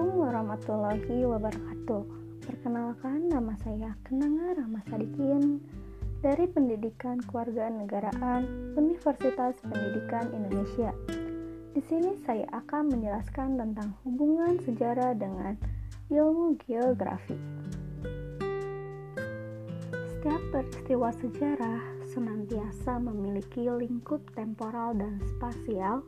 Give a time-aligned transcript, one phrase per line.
[0.00, 2.02] warahmatullahi wabarakatuh.
[2.48, 5.60] Perkenalkan, nama saya Kenanga Ramasadikin
[6.24, 10.96] dari Pendidikan Kewarganegaraan Universitas Pendidikan Indonesia.
[11.76, 15.60] Di sini saya akan menjelaskan tentang hubungan sejarah dengan
[16.08, 17.36] ilmu geografi.
[19.92, 26.00] Setiap peristiwa sejarah senantiasa memiliki lingkup temporal dan spasial,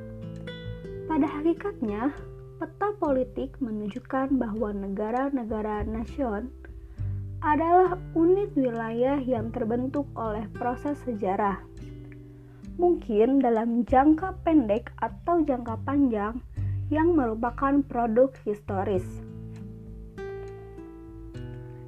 [1.07, 2.13] Pada hakikatnya,
[2.57, 6.49] peta politik menunjukkan bahwa negara-negara nasion
[7.45, 11.61] adalah unit wilayah yang terbentuk oleh proses sejarah.
[12.77, 16.43] Mungkin dalam jangka pendek atau jangka panjang
[16.91, 19.05] yang merupakan produk historis.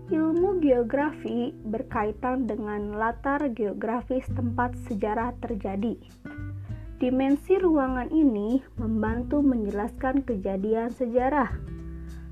[0.08, 6.00] Ilmu geografi berkaitan dengan latar geografis tempat sejarah terjadi.
[6.96, 11.52] Dimensi ruangan ini membantu menjelaskan kejadian sejarah,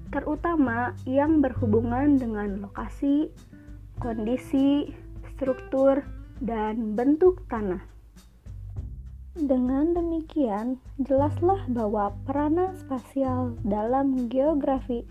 [0.08, 3.28] terutama yang berhubungan dengan lokasi,
[4.00, 4.88] kondisi,
[5.36, 6.00] struktur,
[6.40, 7.84] dan bentuk tanah.
[9.36, 15.04] Dengan demikian, jelaslah bahwa peranan spasial dalam geografi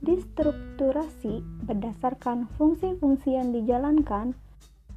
[0.00, 4.32] distrukturasi berdasarkan fungsi-fungsi yang dijalankan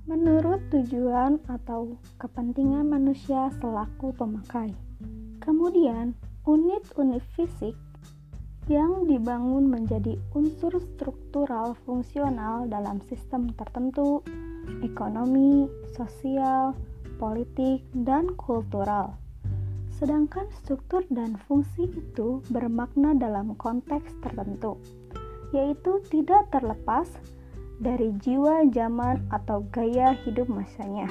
[0.04, 4.72] menurut tujuan atau kepentingan manusia selaku pemakai.
[5.40, 7.76] Kemudian, unit-unit fisik
[8.72, 14.24] yang dibangun menjadi unsur struktural fungsional dalam sistem tertentu,
[14.84, 16.72] ekonomi, sosial,
[17.20, 19.23] politik, dan kultural.
[19.94, 24.82] Sedangkan struktur dan fungsi itu bermakna dalam konteks tertentu,
[25.54, 27.08] yaitu tidak terlepas
[27.78, 31.06] dari jiwa zaman atau gaya hidup masanya.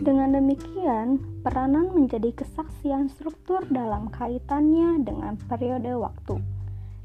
[0.00, 6.40] Dengan demikian, peranan menjadi kesaksian struktur dalam kaitannya dengan periode waktu.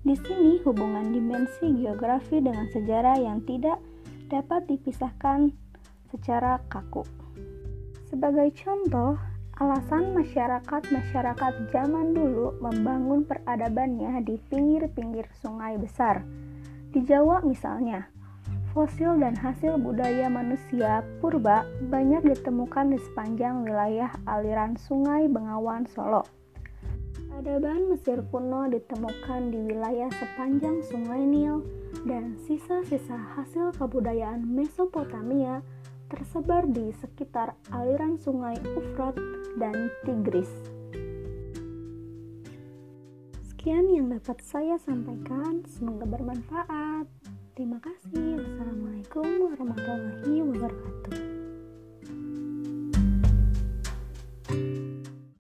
[0.08, 3.84] Di sini hubungan dimensi geografi dengan sejarah yang tidak
[4.32, 5.52] dapat dipisahkan
[6.08, 7.04] secara kaku.
[8.08, 9.20] Sebagai contoh,
[9.56, 16.28] Alasan masyarakat-masyarakat zaman dulu membangun peradabannya di pinggir-pinggir sungai besar.
[16.92, 18.12] Di Jawa misalnya,
[18.76, 26.28] fosil dan hasil budaya manusia purba banyak ditemukan di sepanjang wilayah aliran sungai Bengawan Solo.
[27.16, 31.64] Peradaban Mesir kuno ditemukan di wilayah sepanjang sungai Nil
[32.04, 35.64] dan sisa-sisa hasil kebudayaan Mesopotamia
[36.10, 39.18] tersebar di sekitar aliran sungai Ufrat
[39.58, 40.52] dan Tigris.
[43.54, 47.10] Sekian yang dapat saya sampaikan, semoga bermanfaat.
[47.58, 48.38] Terima kasih.
[48.38, 51.35] Wassalamualaikum warahmatullahi wabarakatuh.